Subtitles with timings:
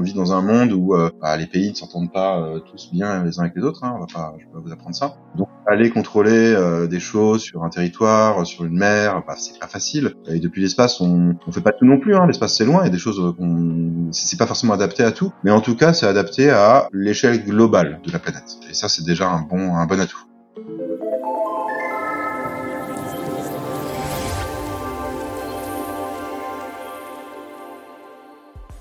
[0.00, 3.38] on vit dans un monde où bah, les pays ne s'entendent pas tous bien les
[3.38, 3.84] uns avec les autres.
[3.84, 5.16] Hein, on va pas, vais pas vous apprendre ça.
[5.36, 6.56] Donc aller contrôler
[6.88, 10.14] des choses sur un territoire, sur une mer, bah, c'est pas facile.
[10.28, 12.16] Et depuis l'espace, on, on fait pas tout non plus.
[12.16, 12.26] Hein.
[12.26, 15.32] L'espace c'est loin, il y a des choses qu'on, c'est pas forcément adapté à tout,
[15.44, 18.58] mais en tout cas c'est adapté à l'échelle globale de la planète.
[18.70, 20.24] Et ça c'est déjà un bon, un bon atout.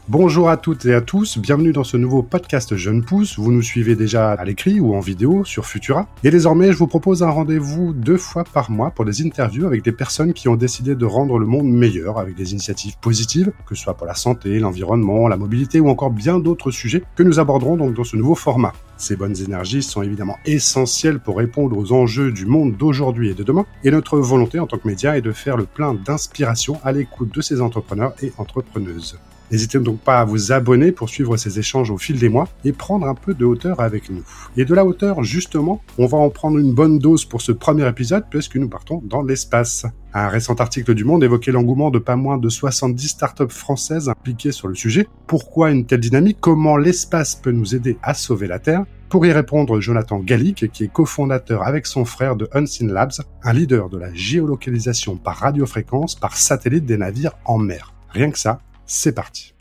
[0.10, 3.38] Bonjour à toutes et à tous, bienvenue dans ce nouveau podcast Jeune Pousse.
[3.38, 6.08] Vous nous suivez déjà à l'écrit ou en vidéo sur Futura.
[6.24, 9.84] Et désormais, je vous propose un rendez-vous deux fois par mois pour des interviews avec
[9.84, 13.76] des personnes qui ont décidé de rendre le monde meilleur avec des initiatives positives, que
[13.76, 17.40] ce soit pour la santé, l'environnement, la mobilité ou encore bien d'autres sujets que nous
[17.40, 18.74] aborderons donc dans ce nouveau format.
[18.98, 23.44] Ces bonnes énergies sont évidemment essentielles pour répondre aux enjeux du monde d'aujourd'hui et de
[23.44, 26.94] demain, et notre volonté en tant que média est de faire le plein d'inspiration à
[26.94, 29.20] l'écoute de ces entrepreneurs et entrepreneuses.
[29.52, 32.72] N'hésitez donc pas à vous abonner pour suivre ces échanges au fil des mois et
[32.72, 34.24] prendre un peu de hauteur avec nous.
[34.58, 37.88] Et de la hauteur, justement, on va en prendre une bonne dose pour ce premier
[37.88, 39.86] épisode puisque nous partons dans l'espace.
[40.14, 44.52] Un récent article du Monde évoquait l'engouement de pas moins de 70 startups françaises impliquées
[44.52, 45.08] sur le sujet.
[45.28, 46.38] Pourquoi une telle dynamique?
[46.40, 48.86] Comment l'espace peut nous aider à sauver la Terre?
[49.10, 53.14] Pour y répondre, Jonathan Gallic, qui est cofondateur avec son frère de Unseen Labs,
[53.44, 57.94] un leader de la géolocalisation par radiofréquence par satellite des navires en mer.
[58.10, 59.54] Rien que ça, c'est parti.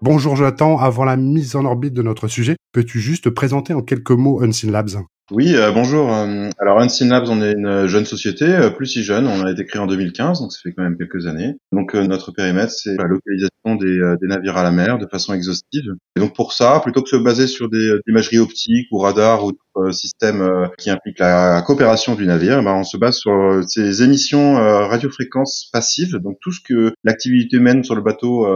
[0.00, 4.10] Bonjour Jonathan, avant la mise en orbite de notre sujet, peux-tu juste présenter en quelques
[4.10, 4.96] mots Unseen Labs?
[5.30, 6.14] Oui, euh, bonjour.
[6.14, 9.26] Euh, alors Unseen Labs, on est une jeune société, euh, plus si jeune.
[9.26, 11.54] On a été créé en 2015, donc ça fait quand même quelques années.
[11.72, 15.86] Donc notre périmètre, c'est la localisation des, navires à la mer de façon exhaustive.
[16.16, 19.52] Et donc pour ça, plutôt que se baser sur des imageries optiques ou radars ou
[19.92, 24.02] système euh, qui implique la coopération du navire, ben on se base sur euh, ces
[24.02, 28.46] émissions radiofréquences passives, donc tout ce que l'activité humaine sur le bateau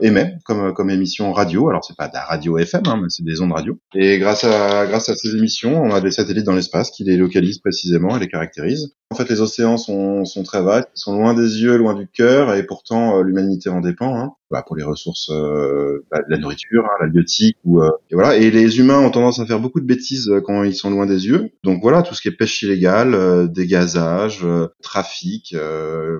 [0.00, 1.68] émet comme comme émission radio.
[1.68, 3.78] Alors c'est pas de la radio FM, hein, mais c'est des ondes radio.
[3.94, 7.16] Et grâce à grâce à ces émissions, on a des satellites dans l'espace qui les
[7.16, 8.94] localisent précisément et les caractérisent.
[9.12, 12.54] En fait, les océans sont, sont très vastes, sont loin des yeux, loin du cœur,
[12.54, 14.18] et pourtant l'humanité en dépend.
[14.18, 14.32] Hein.
[14.52, 18.36] Bah, pour les ressources, euh, bah, la nourriture, hein, la biotique, ou euh, et voilà.
[18.36, 21.06] Et les humains ont tendance à faire beaucoup de bêtises euh, quand ils sont loin
[21.06, 21.52] des yeux.
[21.64, 24.46] Donc voilà, tout ce qui est pêche illégale, dégazage,
[24.82, 25.56] trafic,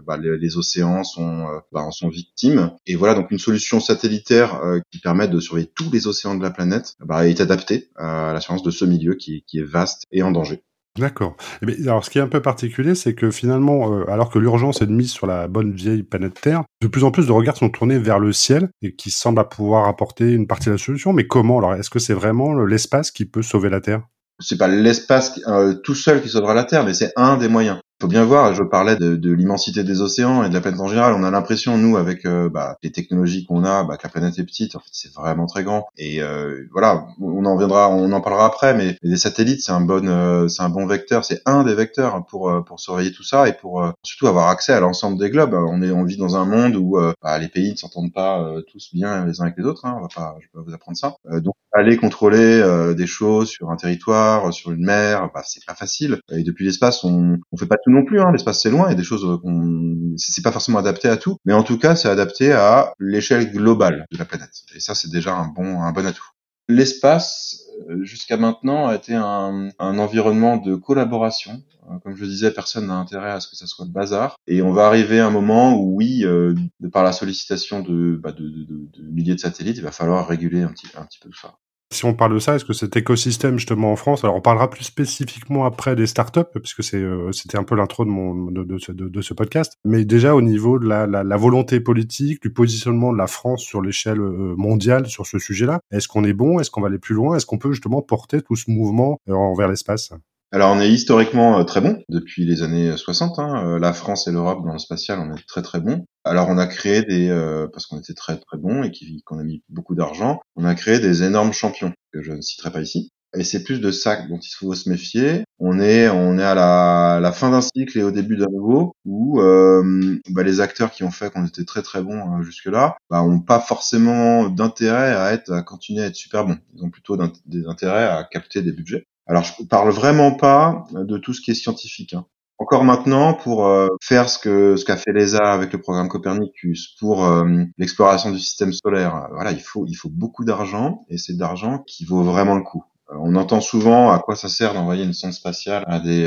[0.06, 2.70] bah, les, océans sont bah, en sont victimes.
[2.86, 6.50] Et voilà, donc une solution satellitaire qui permet de surveiller tous les océans de la
[6.50, 10.30] planète bah, est adaptée à la de ce milieu qui, qui est vaste et en
[10.30, 10.62] danger.
[10.98, 11.36] D'accord.
[11.66, 14.82] Eh alors, ce qui est un peu particulier, c'est que finalement, euh, alors que l'urgence
[14.82, 17.56] est de mise sur la bonne vieille planète Terre, de plus en plus de regards
[17.56, 20.78] sont tournés vers le ciel et qui semblent à pouvoir apporter une partie de la
[20.78, 21.14] solution.
[21.14, 24.02] Mais comment Alors, est-ce que c'est vraiment l'espace qui peut sauver la Terre?
[24.38, 27.78] C'est pas l'espace euh, tout seul qui sauvera la Terre, mais c'est un des moyens
[28.02, 30.88] faut bien voir, je parlais de, de l'immensité des océans et de la planète en
[30.88, 31.14] général.
[31.14, 34.36] On a l'impression, nous, avec euh, bah, les technologies qu'on a, bah, que la planète
[34.40, 34.74] est petite.
[34.74, 35.86] En fait, c'est vraiment très grand.
[35.96, 38.74] Et euh, voilà, on en viendra, on en parlera après.
[38.74, 41.24] Mais les satellites, c'est un bon, euh, c'est un bon vecteur.
[41.24, 44.80] C'est un des vecteurs pour pour surveiller tout ça et pour surtout avoir accès à
[44.80, 45.54] l'ensemble des globes.
[45.54, 48.90] On est, on vit dans un monde où bah, les pays ne s'entendent pas tous
[48.92, 49.84] bien les uns avec les autres.
[49.86, 49.94] Hein.
[49.96, 51.14] On va pas, je vais pas vous apprendre ça.
[51.38, 52.62] donc aller contrôler
[52.96, 56.20] des choses sur un territoire, sur une mer, bah, c'est pas facile.
[56.30, 58.20] Et depuis l'espace, on, on fait pas tout non plus.
[58.20, 58.30] Hein.
[58.32, 61.62] L'espace c'est loin, a des choses qu'on, c'est pas forcément adapté à tout, mais en
[61.62, 64.52] tout cas c'est adapté à l'échelle globale de la planète.
[64.74, 66.26] Et ça c'est déjà un bon, un bon atout.
[66.68, 67.61] L'espace euh,
[68.02, 71.62] jusqu'à maintenant a été un, un, environnement de collaboration.
[71.90, 74.36] Euh, comme je disais, personne n'a intérêt à ce que ça soit le bazar.
[74.46, 76.54] Et on va arriver à un moment où, oui, euh,
[76.92, 80.62] par la sollicitation de, bah de, de, de, milliers de satellites, il va falloir réguler
[80.62, 81.54] un petit, un petit peu tout ça.
[81.92, 84.70] Si on parle de ça, est-ce que cet écosystème justement en France, alors on parlera
[84.70, 90.06] plus spécifiquement après des startups, puisque euh, c'était un peu l'intro de ce, podcast, mais
[90.06, 93.82] déjà au niveau de la, la, la, volonté politique, du positionnement de la France sur
[93.82, 97.14] l'échelle euh, mondiale sur ce sujet-là, est-ce qu'on est bon, est-ce qu'on va aller plus
[97.14, 100.12] loin, est-ce qu'on peut justement porter tout ce mouvement euh, envers l'espace?
[100.54, 103.38] Alors on est historiquement euh, très bon depuis les années 60.
[103.38, 103.66] Hein.
[103.66, 106.04] Euh, la France et l'Europe dans le spatial, on est très très bon.
[106.24, 108.92] Alors on a créé des euh, parce qu'on était très très bon et
[109.24, 112.70] qu'on a mis beaucoup d'argent, on a créé des énormes champions que je ne citerai
[112.70, 113.10] pas ici.
[113.34, 115.42] Et c'est plus de ça dont il faut se méfier.
[115.58, 118.92] On est on est à la, la fin d'un cycle et au début d'un nouveau
[119.06, 122.98] où euh, bah, les acteurs qui ont fait qu'on était très très bons jusque là,
[123.08, 126.58] bah, ont pas forcément d'intérêt à être à continuer à être super bons.
[126.74, 127.16] Ils ont plutôt
[127.46, 129.06] des intérêts à capter des budgets.
[129.26, 132.14] Alors je parle vraiment pas de tout ce qui est scientifique.
[132.14, 132.26] Hein.
[132.62, 136.94] Encore maintenant, pour euh, faire ce que ce qu'a fait l'ESA avec le programme Copernicus,
[137.00, 141.18] pour euh, l'exploration du système solaire, euh, voilà, il faut il faut beaucoup d'argent et
[141.18, 142.84] c'est d'argent qui vaut vraiment le coup.
[143.10, 146.24] On entend souvent à quoi ça sert d'envoyer une sonde spatiale à des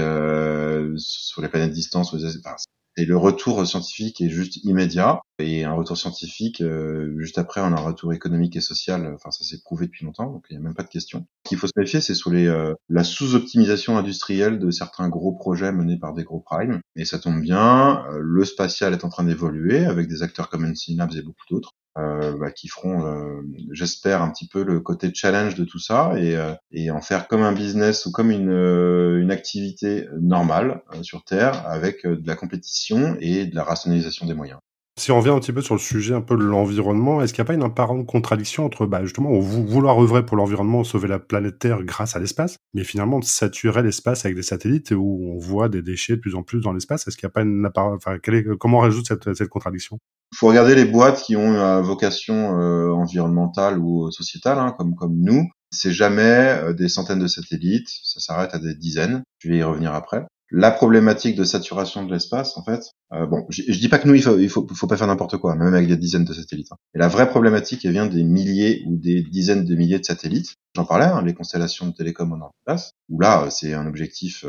[0.97, 2.13] sur les planètes distantes.
[2.13, 2.56] Enfin,
[2.97, 5.19] Et le retour scientifique est juste immédiat.
[5.39, 9.12] Et un retour scientifique, euh, juste après, on a un retour économique et social.
[9.13, 11.27] Enfin, ça s'est prouvé depuis longtemps, donc il n'y a même pas de question.
[11.44, 15.33] Ce qu'il faut se méfier, c'est sur les, euh, la sous-optimisation industrielle de certains gros
[15.33, 16.80] projets menés par des gros primes.
[16.95, 20.65] Et ça tombe bien, euh, le spatial est en train d'évoluer avec des acteurs comme
[20.65, 21.71] Labs et beaucoup d'autres.
[21.97, 26.12] Euh, bah, qui feront, euh, j'espère, un petit peu le côté challenge de tout ça
[26.18, 32.06] et, euh, en faire comme un business ou comme une activité normale sur Terre avec
[32.06, 34.59] de la compétition et de la rationalisation des moyens.
[34.97, 37.42] Si on revient un petit peu sur le sujet un peu de l'environnement, est-ce qu'il
[37.42, 41.19] n'y a pas une apparente contradiction entre bah, justement vouloir œuvrer pour l'environnement, sauver la
[41.19, 45.68] planète Terre grâce à l'espace, mais finalement saturer l'espace avec des satellites où on voit
[45.68, 47.06] des déchets de plus en plus dans l'espace?
[47.07, 47.95] Est-ce qu'il n'y a pas une apparente...
[47.97, 48.18] Enfin,
[48.57, 50.00] comment on résout cette, contradiction?
[50.31, 54.95] Il faut regarder les boîtes qui ont une vocation euh, environnementale ou sociétale, hein, comme
[54.95, 55.44] comme nous.
[55.71, 56.21] C'est jamais
[56.63, 59.24] euh, des centaines de satellites, ça s'arrête à des dizaines.
[59.39, 60.25] Je vais y revenir après.
[60.57, 64.16] La problématique de saturation de l'espace, en fait, euh, bon, je, dis pas que nous
[64.16, 66.72] il faut il faut, faut pas faire n'importe quoi, même avec des dizaines de satellites.
[66.72, 66.78] Hein.
[66.94, 70.56] Et la vraie problématique, elle vient des milliers ou des dizaines de milliers de satellites.
[70.75, 74.46] J'en parlais, hein, les constellations de télécom en place, où là, c'est un objectif.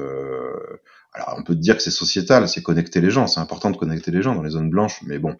[1.12, 3.26] alors, on peut dire que c'est sociétal, c'est connecter les gens.
[3.26, 5.34] C'est important de connecter les gens dans les zones blanches, mais bon,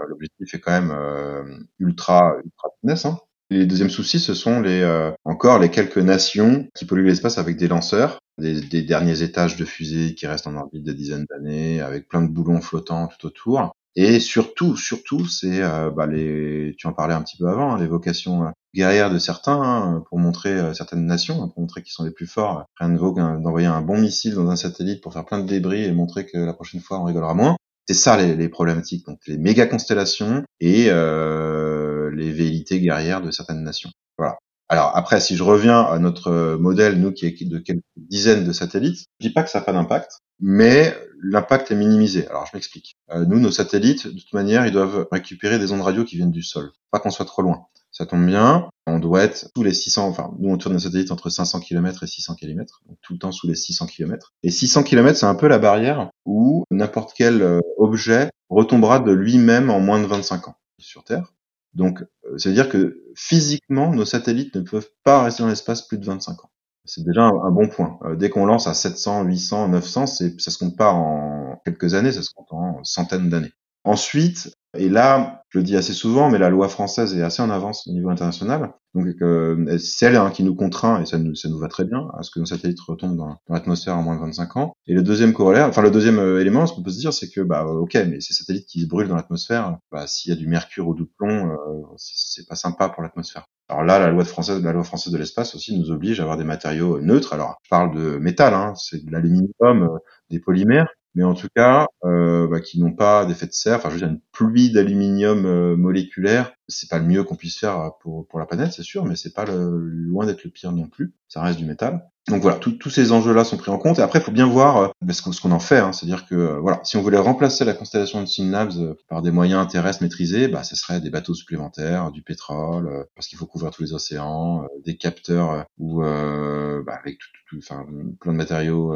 [0.00, 3.06] euh, l'objectif est quand même euh, ultra ultra fitness.
[3.06, 3.18] Hein.
[3.50, 7.56] Les deuxièmes soucis, ce sont les euh, encore les quelques nations qui polluent l'espace avec
[7.56, 11.80] des lanceurs, des, des, derniers étages de fusées qui restent en orbite des dizaines d'années,
[11.80, 13.72] avec plein de boulons flottants tout autour.
[13.96, 17.88] Et surtout, surtout, c'est bah, les, tu en parlais un petit peu avant, hein, les
[17.88, 22.12] vocations guerrières de certains hein, pour montrer certaines nations, hein, pour montrer qu'ils sont les
[22.12, 22.64] plus forts.
[22.78, 25.84] Rien ne vaut d'envoyer un bon missile dans un satellite pour faire plein de débris
[25.84, 27.56] et montrer que la prochaine fois on rigolera moins.
[27.88, 31.79] C'est ça les, les, problématiques, donc les méga constellations et euh,
[32.10, 33.90] les velléités guerrières de certaines nations.
[34.18, 34.38] Voilà.
[34.68, 38.52] Alors après, si je reviens à notre modèle, nous qui est de quelques dizaines de
[38.52, 42.28] satellites, je dis pas que ça n'a pas d'impact, mais l'impact est minimisé.
[42.28, 42.96] Alors je m'explique.
[43.10, 46.30] Euh, nous, nos satellites, de toute manière, ils doivent récupérer des ondes radio qui viennent
[46.30, 47.66] du sol, pas qu'on soit trop loin.
[47.92, 51.10] Ça tombe bien, on doit être tous les 600, enfin nous on tourne un satellite
[51.10, 54.32] entre 500 km et 600 km, donc tout le temps sous les 600 km.
[54.44, 59.10] Et 600 km c'est un peu la barrière où n'importe quel euh, objet retombera de
[59.10, 61.32] lui-même en moins de 25 ans sur Terre.
[61.74, 65.86] Donc euh, c'est à dire que physiquement nos satellites ne peuvent pas rester dans l'espace
[65.86, 66.50] plus de 25 ans.
[66.84, 67.98] C'est déjà un, bon point.
[68.04, 71.94] Euh, dès qu'on lance à 700, 800, 900, c'est, ça se compte pas en quelques
[71.94, 73.52] années, ça se compte en centaines d'années.
[73.84, 77.50] Ensuite, et là, je le dis assez souvent, mais la loi française est assez en
[77.50, 78.72] avance au niveau international.
[78.94, 81.84] Donc euh, c'est elle hein, qui nous contraint, et ça nous, ça nous va très
[81.84, 84.74] bien, à ce que nos satellites retombent dans, l'atmosphère en moins de 25 ans.
[84.86, 87.30] Et le deuxième corollaire, enfin le deuxième euh, élément, ce qu'on peut se dire, c'est
[87.30, 90.38] que bah ok, mais ces satellites qui se brûlent dans l'atmosphère, bah, s'il y a
[90.38, 93.44] du mercure ou du plomb, euh, c'est pas sympa pour l'atmosphère.
[93.68, 96.36] Alors là, la loi française, la loi française de l'espace aussi nous oblige à avoir
[96.36, 97.32] des matériaux neutres.
[97.32, 99.98] Alors, je parle de métal, hein, c'est de l'aluminium, euh,
[100.30, 103.78] des polymères, mais en tout cas euh, bah, qui n'ont pas d'effet de serre.
[103.78, 107.58] Enfin, je veux dire, une pluie d'aluminium euh, moléculaire, c'est pas le mieux qu'on puisse
[107.58, 110.72] faire pour pour la planète, c'est sûr, mais c'est pas le, loin d'être le pire
[110.72, 111.14] non plus.
[111.28, 112.09] Ça reste du métal.
[112.30, 113.98] Donc voilà, tous ces enjeux-là sont pris en compte.
[113.98, 115.78] Et après, il faut bien voir euh, bah, ce qu'on en fait.
[115.78, 115.92] Hein.
[115.92, 119.30] C'est-à-dire que euh, voilà, si on voulait remplacer la constellation de Synapse euh, par des
[119.30, 123.70] moyens terrestres maîtrisés, bah, ce serait des bateaux supplémentaires, du pétrole, parce qu'il faut couvrir
[123.72, 127.18] tous les océans, des capteurs ou bah, avec
[127.48, 127.84] tout, enfin,
[128.20, 128.94] plein de matériaux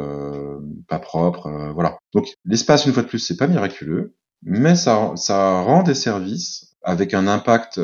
[0.87, 1.71] pas propres.
[1.73, 1.97] voilà.
[2.13, 6.74] Donc l'espace, une fois de plus, c'est pas miraculeux, mais ça, ça rend des services
[6.85, 7.79] avec un impact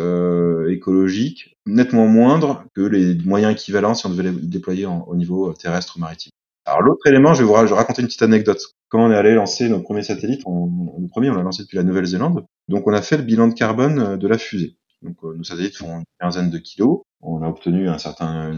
[0.69, 5.97] écologique nettement moindre que les moyens équivalents si on devait les déployer au niveau terrestre
[5.97, 6.31] ou maritime.
[6.65, 8.61] Alors l'autre élément, je vais vous raconter une petite anecdote.
[8.89, 11.77] Quand on est allé lancer nos premiers satellites, on, le premier, on l'a lancé depuis
[11.77, 12.45] la Nouvelle-Zélande.
[12.67, 14.77] Donc on a fait le bilan de carbone euh, de la fusée.
[15.01, 17.01] Donc euh, nos satellites font une quinzaine de kilos.
[17.21, 18.53] On a obtenu un certain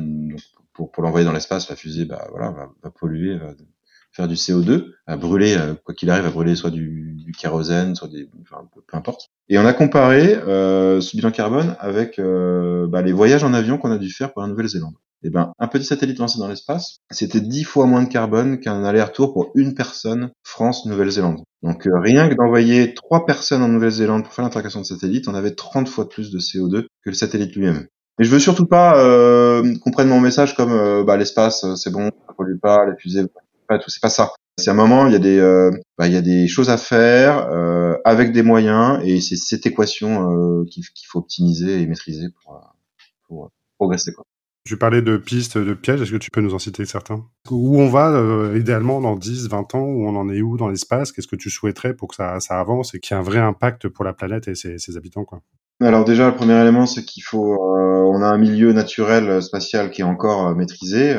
[0.74, 3.38] pour, pour l'envoyer dans l'espace, la fusée, bah voilà, va, polluer,
[4.14, 7.96] faire du CO2, à brûler, euh, quoi qu'il arrive, à brûler soit du, du kérosène,
[7.96, 9.30] soit des, enfin, peu importe.
[9.50, 13.78] Et on a comparé euh, ce bilan carbone avec euh, bah, les voyages en avion
[13.78, 14.94] qu'on a dû faire pour la Nouvelle-Zélande.
[15.24, 18.60] Et eh ben, un petit satellite lancé dans l'espace, c'était dix fois moins de carbone
[18.60, 21.44] qu'un aller-retour pour une personne France-Nouvelle-Zélande.
[21.62, 25.34] Donc euh, rien que d'envoyer trois personnes en Nouvelle-Zélande pour faire l'intercation de satellite, on
[25.34, 27.88] avait 30 fois plus de CO2 que le satellite lui-même.
[28.20, 31.92] Mais je veux surtout pas euh, qu'on prenne mon message comme euh, bah, l'espace, c'est
[31.92, 33.24] bon, ça pollue pas, les fusées,
[33.88, 34.32] C'est pas ça.
[34.60, 36.78] C'est un moment, il y a des, euh, bah, il y a des choses à
[36.78, 42.28] faire euh, avec des moyens, et c'est cette équation euh, qu'il faut optimiser et maîtriser
[42.44, 44.14] pour, progresser.
[44.14, 44.26] Quoi.
[44.66, 47.26] Tu parlais de pistes, de pièges, est-ce que tu peux nous en citer certains?
[47.50, 51.12] Où on va idéalement dans 10, 20 ans, où on en est où dans l'espace?
[51.12, 53.88] Qu'est-ce que tu souhaiterais pour que ça, avance et qu'il y ait un vrai impact
[53.90, 55.26] pour la planète et ses, habitants
[55.82, 59.42] alors déjà, le premier élément, c'est qu'il faut, euh, on a un milieu naturel euh,
[59.42, 61.16] spatial qui est encore euh, maîtrisé.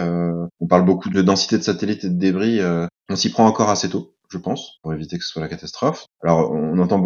[0.61, 2.61] on parle beaucoup de densité de satellites et de débris.
[3.09, 6.07] on s'y prend encore assez tôt, je pense, pour éviter que ce soit la catastrophe.
[6.23, 7.03] Alors, on entend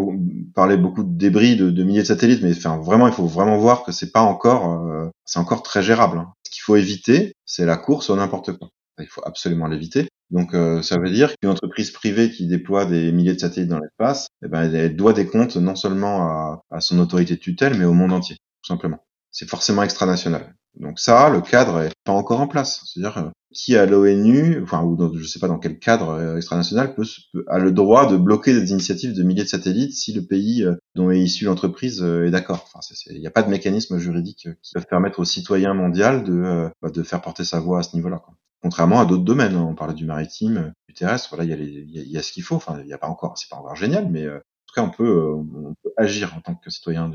[0.55, 3.85] parler beaucoup de débris, de, milliers de satellites, mais enfin, vraiment, il faut vraiment voir
[3.85, 6.19] que c'est pas encore, euh, c'est encore très gérable.
[6.19, 6.33] Hein.
[6.45, 8.69] Ce qu'il faut éviter, c'est la course au n'importe quoi.
[8.99, 10.09] Il faut absolument l'éviter.
[10.31, 13.79] Donc, euh, ça veut dire qu'une entreprise privée qui déploie des milliers de satellites dans
[13.79, 17.85] l'espace, eh ben, elle doit des comptes non seulement à, son autorité de tutelle, mais
[17.85, 18.99] au monde entier, tout simplement.
[19.31, 20.55] C'est forcément extranational.
[20.79, 22.83] Donc ça, le cadre est pas encore en place.
[22.87, 26.37] C'est-à-dire euh, qui à l'ONU, enfin ou dans, je sais pas dans quel cadre euh,
[26.37, 27.05] extranational, peut,
[27.49, 30.75] a le droit de bloquer des initiatives de milliers de satellites si le pays euh,
[30.95, 32.69] dont est issue l'entreprise est d'accord.
[32.73, 32.81] Enfin,
[33.11, 36.91] il n'y a pas de mécanisme juridique qui peut permettre aux citoyens mondiaux de, bah,
[36.91, 38.23] de faire porter sa voix à ce niveau-là.
[38.63, 39.67] Contrairement à d'autres domaines, hein.
[39.69, 42.43] on parlait du maritime, du terrestre, voilà, il y a, il y a, ce qu'il
[42.43, 42.57] faut.
[42.57, 44.91] Enfin, il n'y a pas encore, c'est pas encore génial, mais en tout cas, on
[44.91, 47.11] peut, on peut agir en tant que citoyen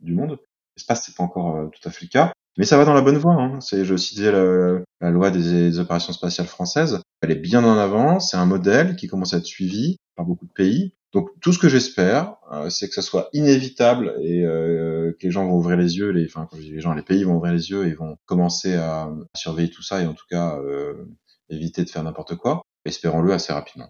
[0.00, 0.40] du monde.
[0.76, 2.32] L'espace, c'est pas encore tout à fait le cas.
[2.58, 3.34] Mais ça va dans la bonne voie.
[3.34, 3.60] Hein.
[3.60, 7.00] C'est, je citais la, la loi des, opérations spatiales françaises.
[7.22, 8.18] Elle est bien en avant.
[8.18, 10.92] C'est un modèle qui commence à être suivi par beaucoup de pays.
[11.12, 15.30] Donc tout ce que j'espère, euh, c'est que ça soit inévitable et euh, que les
[15.30, 17.36] gens vont ouvrir les yeux, les, enfin quand je dis les gens, les pays vont
[17.36, 21.06] ouvrir les yeux et vont commencer à, surveiller tout ça et en tout cas euh,
[21.48, 22.60] éviter de faire n'importe quoi.
[22.84, 23.88] Espérons-le assez rapidement.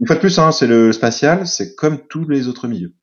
[0.00, 2.94] Une fois de plus, hein, c'est le spatial, c'est comme tous les autres milieux.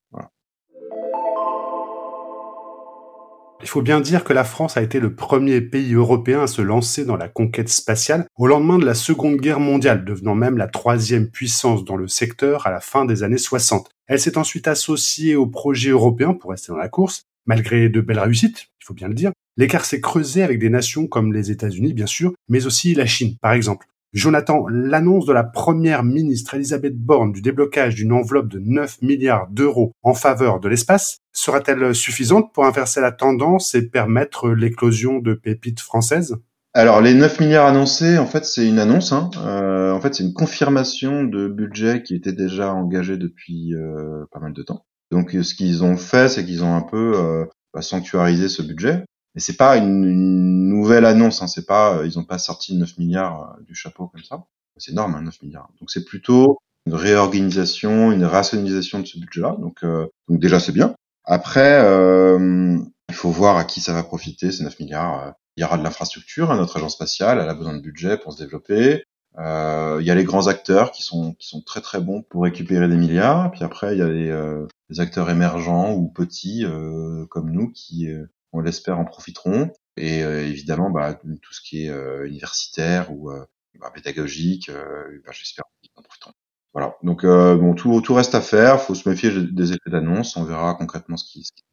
[3.64, 6.62] Il faut bien dire que la France a été le premier pays européen à se
[6.62, 10.68] lancer dans la conquête spatiale au lendemain de la Seconde Guerre mondiale, devenant même la
[10.68, 13.90] troisième puissance dans le secteur à la fin des années 60.
[14.08, 18.20] Elle s'est ensuite associée au projet européen pour rester dans la course, malgré de belles
[18.20, 19.32] réussites, il faut bien le dire.
[19.56, 23.38] L'écart s'est creusé avec des nations comme les États-Unis, bien sûr, mais aussi la Chine,
[23.42, 23.88] par exemple.
[24.12, 29.48] Jonathan, l'annonce de la première ministre Elisabeth Borne du déblocage d'une enveloppe de 9 milliards
[29.48, 35.34] d'euros en faveur de l'espace sera-t-elle suffisante pour inverser la tendance et permettre l'éclosion de
[35.34, 36.38] pépites françaises?
[36.74, 39.12] Alors les 9 milliards annoncés, en fait, c'est une annonce.
[39.12, 39.30] Hein.
[39.38, 44.40] Euh, en fait, c'est une confirmation de budget qui était déjà engagé depuis euh, pas
[44.40, 44.86] mal de temps.
[45.12, 49.04] Donc, ce qu'ils ont fait, c'est qu'ils ont un peu euh, bah, sanctuarisé ce budget.
[49.36, 52.76] Mais c'est pas une, une, nouvelle annonce, hein, c'est pas, euh, ils ont pas sorti
[52.76, 54.46] 9 milliards euh, du chapeau comme ça.
[54.78, 55.70] C'est énorme, hein, 9 milliards.
[55.80, 59.56] Donc c'est plutôt une réorganisation, une rationalisation de ce budget-là.
[59.60, 60.96] Donc, euh, donc déjà c'est bien.
[61.26, 62.78] Après, euh,
[63.10, 65.34] il faut voir à qui ça va profiter ces 9 milliards.
[65.56, 68.34] Il y aura de l'infrastructure, hein, notre agence spatiale, elle a besoin de budget pour
[68.34, 69.04] se développer.
[69.40, 72.44] Euh, il y a les grands acteurs qui sont qui sont très très bons pour
[72.44, 73.52] récupérer des milliards.
[73.52, 77.72] Puis après, il y a les, euh, les acteurs émergents ou petits euh, comme nous
[77.72, 78.08] qui
[78.54, 79.74] on l'espère, en profiteront.
[79.98, 83.46] Et euh, évidemment, bah, tout ce qui est euh, universitaire ou euh,
[83.80, 86.34] bah, pédagogique, bah, j'espère qu'ils en profiteront.
[86.74, 86.96] Voilà.
[87.04, 88.82] Donc bon, tout, tout reste à faire.
[88.82, 90.36] Faut se méfier des effets d'annonce.
[90.38, 91.64] On verra concrètement ce qui, ce qui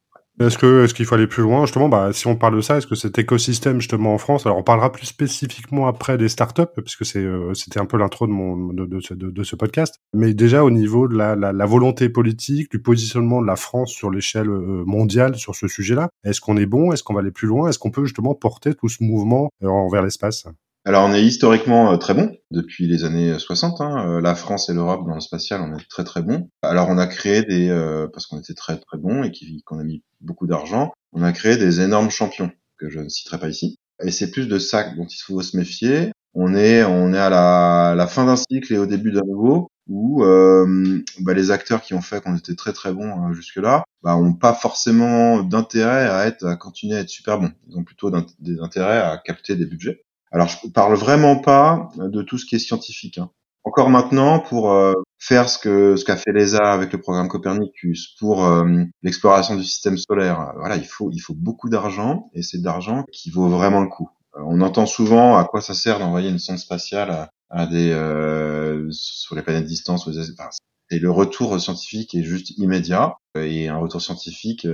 [0.41, 1.67] est-ce que est-ce qu'il faut aller plus loin?
[1.67, 4.57] Justement bah si on parle de ça est-ce que cet écosystème justement en France alors
[4.57, 8.33] on parlera plus spécifiquement après des startups puisque c'est euh, c'était un peu l'intro de
[8.33, 12.71] mon de, de, ce podcast mais déjà au niveau de la, la, la, volonté politique
[12.71, 16.67] du positionnement de la France sur l'échelle euh, mondiale sur ce sujet-là est-ce qu'on est
[16.67, 16.93] bon?
[16.93, 17.69] Est-ce qu'on va aller plus loin?
[17.69, 20.47] Est-ce qu'on peut justement porter tout ce mouvement euh, envers l'espace?
[20.87, 23.81] Alors on est historiquement euh, très bon depuis les années 60.
[23.81, 24.07] Hein.
[24.09, 26.49] Euh, la France et l'Europe dans le spatial, on est très très bon.
[26.63, 29.31] Alors on a créé des, euh, parce qu'on était très très bon et
[29.65, 33.39] qu'on a mis beaucoup d'argent, on a créé des énormes champions que je ne citerai
[33.39, 33.77] pas ici.
[34.03, 36.13] Et c'est plus de ça dont il faut se méfier.
[36.33, 40.25] On est on est à la, fin d'un cycle et au début d'un nouveau où
[40.25, 44.33] euh, bah, les acteurs qui ont fait qu'on était très très bon jusque-là, bah, ont
[44.33, 47.53] pas forcément d'intérêt à être à continuer à être super bons.
[47.69, 50.05] Ils ont plutôt des intérêts à capter des budgets.
[50.33, 53.19] Alors, je parle vraiment pas de tout ce qui est scientifique.
[53.19, 53.31] Hein.
[53.65, 58.15] Encore maintenant, pour euh, faire ce que ce qu'a fait l'ESA avec le programme Copernicus,
[58.19, 62.43] pour euh, l'exploration du système solaire, euh, voilà, il faut il faut beaucoup d'argent et
[62.43, 64.09] c'est d'argent qui vaut vraiment le coup.
[64.35, 67.93] on entend souvent à quoi ça sert d'envoyer une sonde spatiale à, des
[68.91, 70.09] sur les planètes distantes.
[70.91, 74.67] et le retour scientifique est juste immédiat et un retour scientifique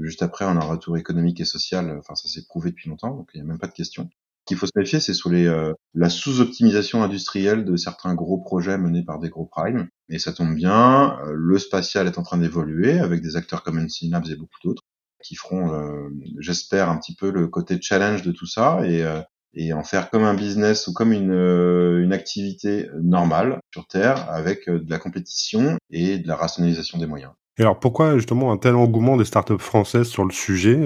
[0.00, 1.94] juste après on a un retour économique et social.
[1.98, 4.08] Enfin, ça s'est prouvé depuis longtemps, donc il n'y a même pas de question
[4.50, 9.04] qu'il faut se méfier, c'est sur euh, la sous-optimisation industrielle de certains gros projets menés
[9.04, 9.86] par des gros primes.
[10.08, 13.78] Et ça tombe bien, euh, le spatial est en train d'évoluer avec des acteurs comme
[13.78, 14.82] Labs et beaucoup d'autres
[15.22, 16.08] qui feront, euh,
[16.40, 20.34] j'espère, un petit peu le côté challenge de tout ça et, en faire comme un
[20.34, 26.34] business ou comme une, activité normale sur Terre avec de la compétition et de la
[26.34, 27.32] rationalisation des moyens.
[27.58, 30.76] Et alors pourquoi justement un tel engouement des startups françaises sur le sujet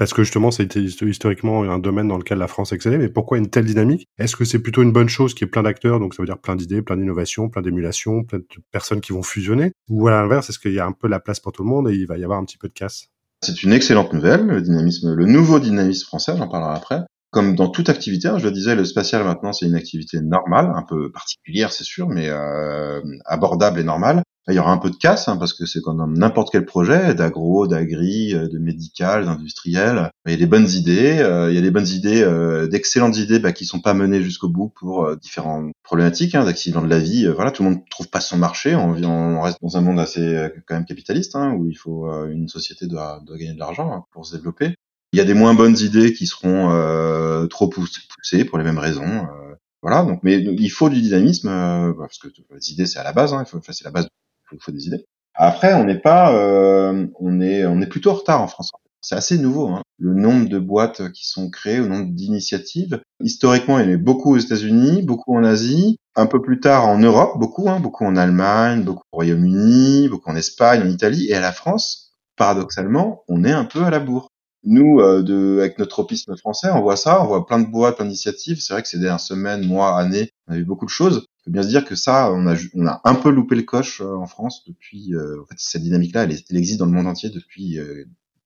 [0.00, 3.50] Parce que justement, été historiquement un domaine dans lequel la France excellait, mais pourquoi une
[3.50, 4.08] telle dynamique?
[4.16, 6.26] Est-ce que c'est plutôt une bonne chose qu'il y ait plein d'acteurs, donc ça veut
[6.26, 9.72] dire plein d'idées, plein d'innovations, plein d'émulations, plein de personnes qui vont fusionner?
[9.90, 11.90] Ou à l'inverse, est-ce qu'il y a un peu la place pour tout le monde
[11.90, 13.08] et il va y avoir un petit peu de casse?
[13.44, 17.00] C'est une excellente nouvelle, le dynamisme, le nouveau dynamisme français, j'en parlerai après.
[17.30, 20.72] comme dans toute activité, hein, je le disais, le spatial maintenant c'est une activité normale,
[20.74, 24.22] un peu particulière c'est sûr, mais euh, abordable et normale.
[24.48, 27.14] Il y aura un peu de casse hein, parce que c'est comme n'importe quel projet,
[27.14, 30.10] d'agro, d'agri, euh, de médical, d'industriel.
[30.26, 33.16] Il y a des bonnes idées, euh, il y a des bonnes idées, euh, d'excellentes
[33.18, 36.98] idées bah, qui sont pas menées jusqu'au bout pour différentes problématiques, hein, d'accidents de la
[36.98, 37.26] vie.
[37.26, 38.74] voilà, tout le monde trouve pas son marché.
[38.74, 42.48] On, on reste dans un monde assez quand même capitaliste hein, où il faut une
[42.48, 44.74] société doit, doit gagner de l'argent hein, pour se développer.
[45.12, 48.78] Il y a des moins bonnes idées qui seront euh, trop poussées pour les mêmes
[48.78, 49.26] raisons.
[49.26, 50.04] Euh, voilà.
[50.04, 53.34] Donc, mais il faut du dynamisme euh, parce que les idées c'est à la base.
[53.34, 54.08] Hein, c'est la base.
[54.52, 55.04] Il faut, des idées.
[55.34, 58.72] Après, on n'est pas, on est, on est plutôt en retard en France.
[59.00, 59.68] C'est assez nouveau.
[59.68, 59.82] Hein.
[59.98, 63.00] Le nombre de boîtes qui sont créées, le nombre d'initiatives.
[63.22, 66.86] Historiquement, il y en a beaucoup aux États-Unis, beaucoup en Asie, un peu plus tard
[66.86, 71.28] en Europe, beaucoup, hein, beaucoup en Allemagne, beaucoup au Royaume-Uni, beaucoup en Espagne, en Italie,
[71.28, 72.14] et à la France.
[72.36, 74.28] Paradoxalement, on est un peu à la bourre.
[74.64, 77.96] Nous, euh, de, avec notre tropisme français, on voit ça, on voit plein de boîtes,
[77.96, 78.60] plein d'initiatives.
[78.60, 81.26] C'est vrai que ces dernières semaines, mois, années, on a vu beaucoup de choses.
[81.40, 84.00] Il faut bien se dire que ça, on a, on un peu loupé le coche
[84.00, 85.14] euh, en France depuis.
[85.14, 87.78] Euh, en fait, cette dynamique-là, elle, elle, existe dans le monde entier depuis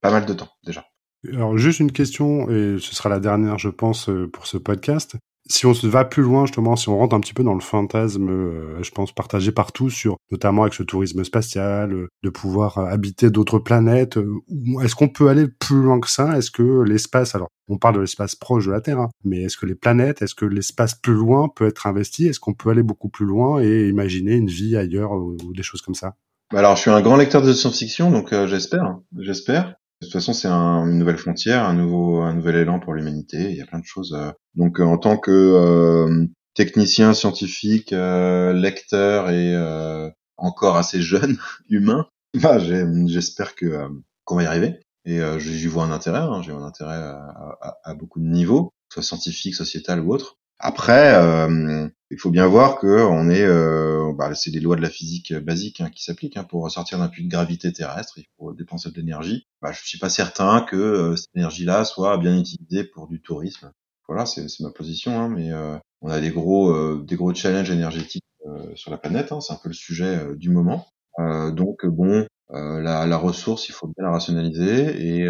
[0.01, 0.85] pas mal de temps déjà.
[1.33, 5.17] Alors juste une question, et ce sera la dernière, je pense, pour ce podcast
[5.47, 7.61] si on se va plus loin, justement, si on rentre un petit peu dans le
[7.61, 12.79] fantasme, euh, je pense, partagé partout sur, notamment avec ce tourisme spatial, euh, de pouvoir
[12.79, 14.19] euh, habiter d'autres planètes,
[14.83, 16.39] est-ce qu'on peut aller plus loin que ça?
[16.39, 19.57] Est-ce que l'espace, alors, on parle de l'espace proche de la Terre, hein, mais est-ce
[19.57, 22.27] que les planètes, est-ce que l'espace plus loin peut être investi?
[22.27, 25.83] Est-ce qu'on peut aller beaucoup plus loin et imaginer une vie ailleurs ou, des choses
[25.83, 26.15] comme ça?
[26.53, 29.75] Bah alors, je suis un grand lecteur de science-fiction, donc j'espère, j'espère.
[30.01, 33.51] De toute façon, c'est un, une nouvelle frontière, un nouveau, un nouvel élan pour l'humanité.
[33.51, 34.15] Il y a plein de choses.
[34.15, 34.31] Euh.
[34.55, 39.55] Donc, euh, en tant que euh, technicien scientifique, lecteur et
[40.37, 43.89] encore assez jeune humain, bah, j'espère que
[44.25, 44.81] qu'on va y arriver.
[45.05, 46.21] Et j'y vois un intérêt.
[46.21, 50.39] Hein, J'ai un intérêt à, à, à, beaucoup de niveaux, soit scientifique, sociétal ou autre.
[50.59, 54.83] Après, euh, il faut bien voir que on est, euh, bah, c'est les lois de
[54.83, 56.37] la physique basique hein, qui s'appliquent.
[56.37, 56.45] Hein.
[56.45, 59.49] Pour sortir d'un puits de gravité terrestre, il faut dépenser de l'énergie.
[59.61, 63.73] Bah, je suis pas certain que euh, cette énergie-là soit bien utilisée pour du tourisme.
[64.07, 65.19] Voilà, c'est ma position.
[65.21, 68.23] Hein, mais euh, on a des gros, euh, des gros challenges énergétiques
[68.75, 69.33] sur la planète.
[69.33, 70.87] Hein, c'est un peu le sujet du moment.
[71.19, 75.27] donc bon, la, la, ressource, il faut bien la rationaliser et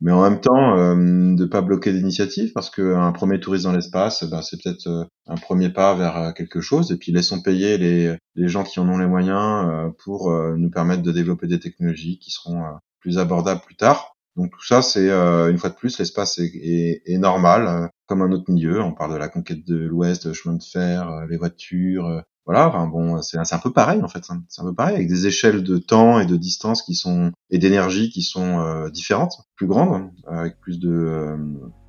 [0.00, 4.24] mais en même temps euh, de pas bloquer d'initiative parce qu'un premier touriste dans l'espace,
[4.24, 6.90] ben, c'est peut-être euh, un premier pas vers euh, quelque chose.
[6.90, 11.02] Et puis laissons payer les, les gens qui en ont les moyens pour nous permettre
[11.02, 12.64] de développer des technologies qui seront
[13.00, 14.16] plus abordables plus tard.
[14.36, 18.32] Donc tout ça, c'est une fois de plus, l'espace est, est, est, normal, comme un
[18.32, 18.82] autre milieu.
[18.82, 22.88] On parle de la conquête de l'Ouest, le chemin de fer, les voitures, voilà, enfin
[22.88, 24.24] bon, c'est un peu pareil en fait.
[24.28, 24.42] Hein.
[24.48, 27.58] C'est un peu pareil avec des échelles de temps et de distance qui sont et
[27.58, 31.36] d'énergie qui sont euh, différentes, plus grandes, avec plus de euh,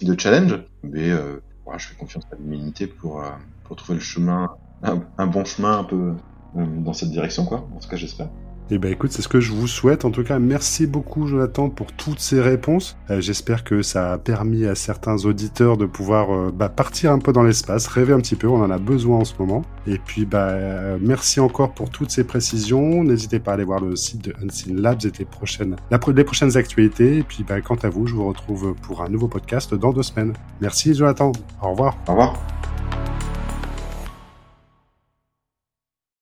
[0.02, 0.64] de challenge.
[0.84, 3.24] Mais euh, voilà, je fais confiance à l'humanité pour
[3.64, 4.52] pour trouver le chemin,
[4.84, 6.14] un, un, bon chemin un peu
[6.56, 7.68] dans cette direction quoi.
[7.76, 8.30] En tout cas, j'espère.
[8.70, 10.06] Eh ben écoute, c'est ce que je vous souhaite.
[10.06, 12.96] En tout cas, merci beaucoup Jonathan pour toutes ces réponses.
[13.10, 17.20] Euh, j'espère que ça a permis à certains auditeurs de pouvoir euh, bah, partir un
[17.20, 18.48] peu dans l'espace, rêver un petit peu.
[18.48, 19.64] On en a besoin en ce moment.
[19.88, 23.04] Et puis, bah, euh, merci encore pour toutes ces précisions.
[23.04, 25.76] N'hésitez pas à aller voir le site de Unseen Labs et les prochaines,
[26.16, 27.18] les prochaines actualités.
[27.18, 30.04] Et puis, bah, quant à vous, je vous retrouve pour un nouveau podcast dans deux
[30.04, 30.34] semaines.
[30.62, 31.34] Merci Jonathan.
[31.62, 31.98] Au revoir.
[32.08, 32.40] Au revoir.